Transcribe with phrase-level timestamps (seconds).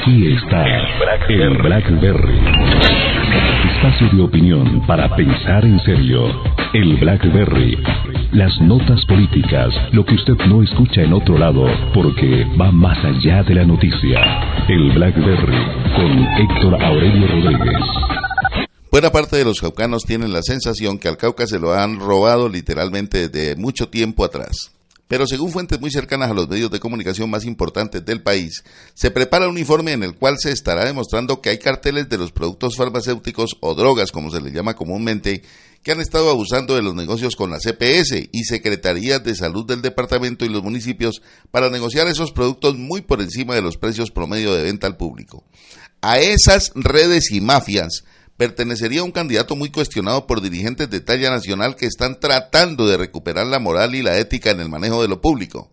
[0.00, 0.64] Aquí está
[1.28, 2.38] el Blackberry.
[3.74, 6.42] Espacio de opinión para pensar en serio.
[6.72, 7.76] El Blackberry.
[8.32, 13.42] Las notas políticas, lo que usted no escucha en otro lado, porque va más allá
[13.42, 14.22] de la noticia.
[14.68, 17.80] El Blackberry con Héctor Aurelio Rodríguez.
[18.90, 22.48] Buena parte de los caucanos tienen la sensación que al Cauca se lo han robado
[22.48, 24.79] literalmente desde mucho tiempo atrás.
[25.10, 28.62] Pero según fuentes muy cercanas a los medios de comunicación más importantes del país,
[28.94, 32.30] se prepara un informe en el cual se estará demostrando que hay carteles de los
[32.30, 35.42] productos farmacéuticos o drogas, como se les llama comúnmente,
[35.82, 39.82] que han estado abusando de los negocios con la CPS y Secretarías de Salud del
[39.82, 44.54] departamento y los municipios para negociar esos productos muy por encima de los precios promedio
[44.54, 45.42] de venta al público.
[46.02, 48.04] A esas redes y mafias
[48.40, 52.96] pertenecería a un candidato muy cuestionado por dirigentes de talla nacional que están tratando de
[52.96, 55.70] recuperar la moral y la ética en el manejo de lo público.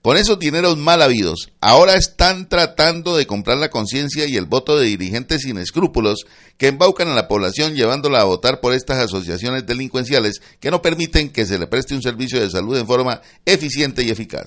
[0.00, 4.78] Con esos dineros mal habidos, ahora están tratando de comprar la conciencia y el voto
[4.78, 6.24] de dirigentes sin escrúpulos
[6.56, 11.28] que embaucan a la población llevándola a votar por estas asociaciones delincuenciales que no permiten
[11.28, 14.46] que se le preste un servicio de salud en forma eficiente y eficaz.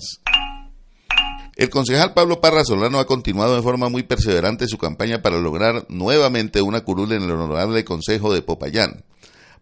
[1.59, 5.85] El concejal Pablo Parra Solano ha continuado de forma muy perseverante su campaña para lograr
[5.89, 9.03] nuevamente una curul en el honorable Consejo de Popayán.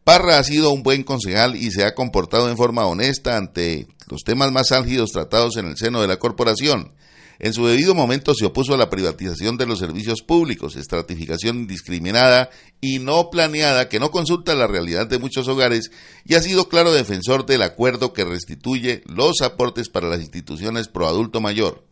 [0.04, 4.22] Parra ha sido un buen concejal y se ha comportado en forma honesta ante los
[4.24, 6.94] temas más álgidos tratados en el seno de la corporación.
[7.40, 12.52] En su debido momento se opuso a la privatización de los servicios públicos, estratificación indiscriminada
[12.80, 15.90] y no planeada que no consulta la realidad de muchos hogares
[16.26, 21.08] y ha sido claro defensor del acuerdo que restituye los aportes para las instituciones pro
[21.08, 21.87] adulto mayor.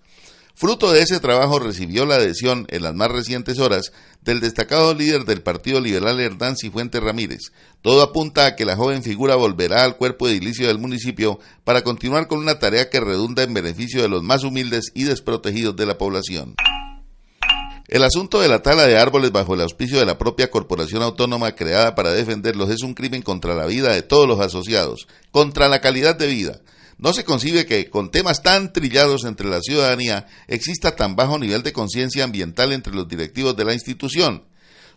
[0.58, 5.26] Fruto de ese trabajo recibió la adhesión en las más recientes horas del destacado líder
[5.26, 7.52] del Partido Liberal Hernán Cifuentes Ramírez.
[7.82, 12.30] Todo apunta a que la joven figura volverá al cuerpo edilicio del municipio para continuar
[12.30, 15.98] con una tarea que redunda en beneficio de los más humildes y desprotegidos de la
[15.98, 16.56] población.
[17.90, 21.52] El asunto de la tala de árboles bajo el auspicio de la propia corporación autónoma
[21.52, 25.82] creada para defenderlos es un crimen contra la vida de todos los asociados, contra la
[25.82, 26.62] calidad de vida,
[26.98, 31.64] no se concibe que con temas tan trillados entre la ciudadanía exista tan bajo nivel
[31.64, 34.44] de conciencia ambiental entre los directivos de la institución.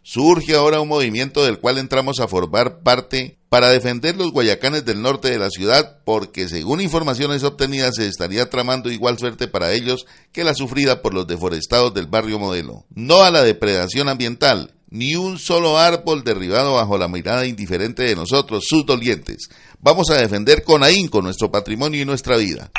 [0.03, 5.03] Surge ahora un movimiento del cual entramos a formar parte para defender los guayacanes del
[5.03, 10.06] norte de la ciudad porque según informaciones obtenidas se estaría tramando igual suerte para ellos
[10.32, 12.86] que la sufrida por los deforestados del barrio modelo.
[12.94, 18.16] No a la depredación ambiental, ni un solo árbol derribado bajo la mirada indiferente de
[18.16, 19.49] nosotros, sus dolientes.
[19.81, 22.71] Vamos a defender con ahínco nuestro patrimonio y nuestra vida.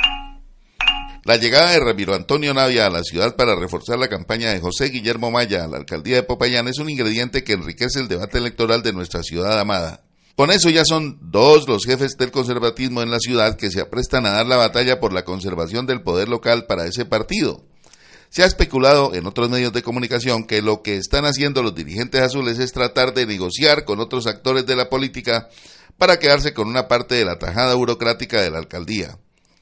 [1.25, 4.89] La llegada de Ramiro Antonio Navia a la ciudad para reforzar la campaña de José
[4.89, 8.81] Guillermo Maya a la alcaldía de Popayán es un ingrediente que enriquece el debate electoral
[8.81, 10.03] de nuestra ciudad amada.
[10.35, 14.25] Con eso ya son dos los jefes del conservatismo en la ciudad que se aprestan
[14.25, 17.68] a dar la batalla por la conservación del poder local para ese partido.
[18.29, 22.21] Se ha especulado en otros medios de comunicación que lo que están haciendo los dirigentes
[22.21, 25.49] azules es tratar de negociar con otros actores de la política
[25.97, 29.17] para quedarse con una parte de la tajada burocrática de la alcaldía.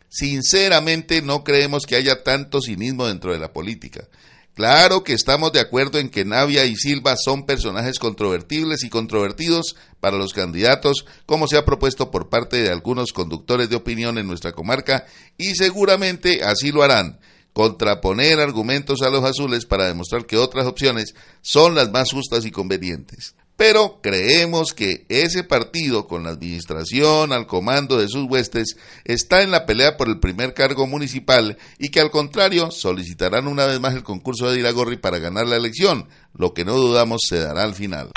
[0.09, 4.07] Sinceramente no creemos que haya tanto cinismo dentro de la política.
[4.53, 9.75] Claro que estamos de acuerdo en que Navia y Silva son personajes controvertibles y controvertidos
[9.99, 14.27] para los candidatos, como se ha propuesto por parte de algunos conductores de opinión en
[14.27, 15.05] nuestra comarca,
[15.37, 17.19] y seguramente así lo harán
[17.57, 22.51] contraponer argumentos a los azules para demostrar que otras opciones son las más justas y
[22.51, 23.33] convenientes.
[23.55, 29.49] Pero creemos que ese partido, con la administración al comando de sus huestes, está en
[29.49, 33.95] la pelea por el primer cargo municipal y que al contrario solicitarán una vez más
[33.95, 37.73] el concurso de Iragorri para ganar la elección, lo que no dudamos se dará al
[37.73, 38.11] final.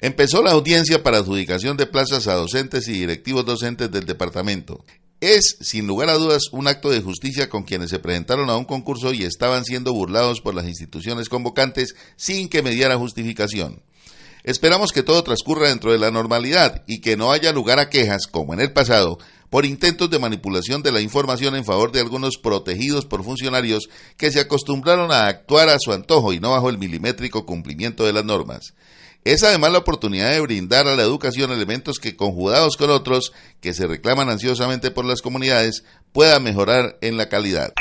[0.00, 4.84] Empezó la audiencia para adjudicación de plazas a docentes y directivos docentes del departamento.
[5.24, 8.66] Es, sin lugar a dudas, un acto de justicia con quienes se presentaron a un
[8.66, 13.82] concurso y estaban siendo burlados por las instituciones convocantes sin que mediara justificación.
[14.42, 18.26] Esperamos que todo transcurra dentro de la normalidad y que no haya lugar a quejas,
[18.26, 19.16] como en el pasado,
[19.48, 23.88] por intentos de manipulación de la información en favor de algunos protegidos por funcionarios
[24.18, 28.12] que se acostumbraron a actuar a su antojo y no bajo el milimétrico cumplimiento de
[28.12, 28.74] las normas.
[29.24, 33.32] Es además la oportunidad de brindar a la educación elementos que, conjugados con otros
[33.62, 35.82] que se reclaman ansiosamente por las comunidades,
[36.12, 37.72] puedan mejorar en la calidad.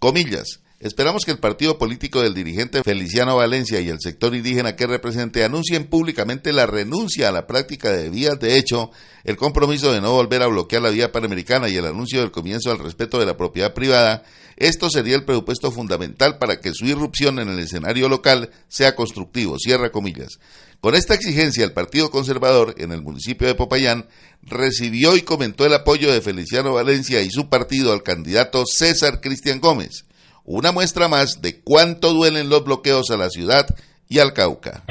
[0.00, 0.59] Comillas.
[0.80, 5.44] Esperamos que el partido político del dirigente Feliciano Valencia y el sector indígena que represente
[5.44, 8.90] anuncien públicamente la renuncia a la práctica de vías de hecho,
[9.24, 12.70] el compromiso de no volver a bloquear la vía panamericana y el anuncio del comienzo
[12.70, 14.22] al respeto de la propiedad privada.
[14.56, 19.58] Esto sería el presupuesto fundamental para que su irrupción en el escenario local sea constructivo.
[19.58, 20.38] Cierra comillas.
[20.80, 24.08] Con esta exigencia, el Partido Conservador en el municipio de Popayán
[24.40, 29.60] recibió y comentó el apoyo de Feliciano Valencia y su partido al candidato César Cristian
[29.60, 30.06] Gómez.
[30.44, 33.66] Una muestra más de cuánto duelen los bloqueos a la ciudad
[34.08, 34.82] y al Cauca.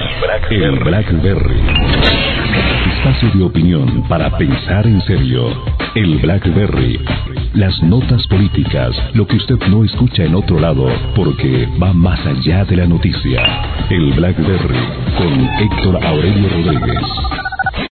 [0.50, 1.60] El Blackberry.
[2.96, 5.50] Espacio de opinión para pensar en serio.
[5.94, 6.98] El Blackberry.
[7.54, 12.64] Las notas políticas, lo que usted no escucha en otro lado, porque va más allá
[12.64, 13.42] de la noticia.
[13.90, 14.86] El Blackberry
[15.18, 17.39] con Héctor Aurelio Rodríguez.